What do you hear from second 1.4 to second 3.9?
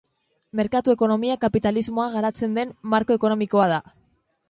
kapitalismoa garatzen den marko ekonomikoa da.